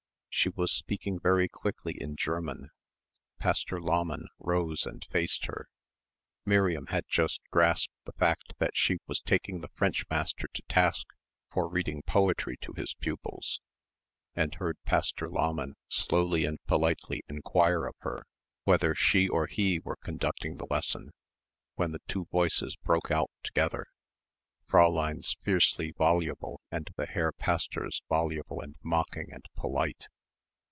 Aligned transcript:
She 0.33 0.47
was 0.49 0.71
speaking 0.71 1.19
very 1.19 1.47
quickly 1.49 1.93
in 1.99 2.15
German. 2.15 2.69
Pastor 3.37 3.81
Lahmann 3.81 4.27
rose 4.39 4.85
and 4.85 5.05
faced 5.11 5.45
her. 5.45 5.67
Miriam 6.45 6.87
had 6.87 7.03
just 7.09 7.41
grasped 7.51 7.93
the 8.05 8.13
fact 8.13 8.53
that 8.57 8.71
she 8.75 8.97
was 9.07 9.19
taking 9.21 9.59
the 9.59 9.67
French 9.75 10.05
master 10.09 10.47
to 10.53 10.61
task 10.69 11.07
for 11.51 11.67
reading 11.67 12.01
poetry 12.07 12.55
to 12.61 12.71
his 12.73 12.95
pupils 12.95 13.59
and 14.33 14.55
heard 14.55 14.81
Pastor 14.83 15.29
Lahmann 15.29 15.75
slowly 15.89 16.45
and 16.45 16.63
politely 16.65 17.23
enquire 17.27 17.85
of 17.85 17.95
her 17.99 18.23
whether 18.63 18.95
she 18.95 19.27
or 19.27 19.47
he 19.47 19.79
were 19.79 19.97
conducting 19.97 20.57
the 20.57 20.67
lesson 20.71 21.11
when 21.75 21.91
the 21.91 22.01
two 22.07 22.25
voices 22.31 22.77
broke 22.83 23.11
out 23.11 23.29
together. 23.43 23.85
Fräulein's 24.71 25.35
fiercely 25.43 25.91
voluble 25.91 26.61
and 26.71 26.89
the 26.95 27.05
Herr 27.05 27.33
Pastor's 27.33 28.01
voluble 28.09 28.61
and 28.61 28.75
mocking 28.81 29.27
and 29.31 29.45
polite. 29.55 30.07